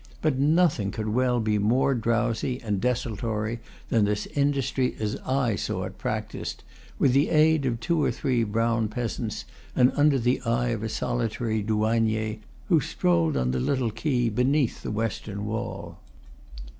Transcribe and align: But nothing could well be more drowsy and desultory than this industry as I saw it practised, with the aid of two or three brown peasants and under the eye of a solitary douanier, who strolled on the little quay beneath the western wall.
But 0.23 0.39
nothing 0.39 0.89
could 0.89 1.09
well 1.09 1.39
be 1.39 1.59
more 1.59 1.93
drowsy 1.93 2.59
and 2.63 2.81
desultory 2.81 3.59
than 3.89 4.03
this 4.03 4.25
industry 4.25 4.95
as 4.99 5.15
I 5.17 5.55
saw 5.55 5.83
it 5.83 5.99
practised, 5.99 6.63
with 6.97 7.13
the 7.13 7.29
aid 7.29 7.67
of 7.67 7.79
two 7.79 8.03
or 8.03 8.09
three 8.09 8.43
brown 8.43 8.87
peasants 8.87 9.45
and 9.75 9.91
under 9.95 10.17
the 10.17 10.41
eye 10.41 10.69
of 10.69 10.81
a 10.81 10.89
solitary 10.89 11.61
douanier, 11.61 12.37
who 12.67 12.79
strolled 12.79 13.37
on 13.37 13.51
the 13.51 13.59
little 13.59 13.91
quay 13.91 14.29
beneath 14.29 14.81
the 14.81 14.89
western 14.89 15.45
wall. 15.45 15.99